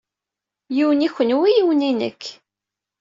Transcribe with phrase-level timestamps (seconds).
[0.75, 2.23] Yiwen i kenwi yiwen i nekk.